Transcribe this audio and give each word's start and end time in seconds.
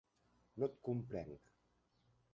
No 0.63 0.69
et 0.69 0.79
comprenc. 0.89 1.53